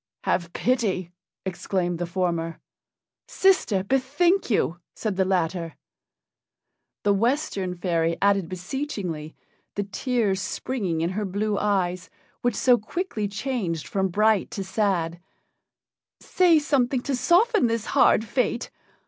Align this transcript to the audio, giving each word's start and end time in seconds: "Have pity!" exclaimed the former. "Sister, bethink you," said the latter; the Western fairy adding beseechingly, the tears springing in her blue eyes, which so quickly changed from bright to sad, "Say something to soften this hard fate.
"Have 0.23 0.51
pity!" 0.53 1.11
exclaimed 1.45 1.99
the 1.99 2.07
former. 2.07 2.59
"Sister, 3.27 3.83
bethink 3.83 4.49
you," 4.49 4.79
said 4.95 5.15
the 5.15 5.25
latter; 5.25 5.75
the 7.03 7.13
Western 7.13 7.75
fairy 7.77 8.17
adding 8.19 8.47
beseechingly, 8.47 9.35
the 9.75 9.83
tears 9.83 10.41
springing 10.41 11.01
in 11.01 11.11
her 11.11 11.23
blue 11.23 11.55
eyes, 11.59 12.09
which 12.41 12.55
so 12.55 12.79
quickly 12.79 13.27
changed 13.27 13.85
from 13.87 14.07
bright 14.07 14.49
to 14.49 14.63
sad, 14.63 15.19
"Say 16.19 16.57
something 16.57 17.01
to 17.01 17.15
soften 17.15 17.67
this 17.67 17.85
hard 17.85 18.25
fate. 18.25 18.71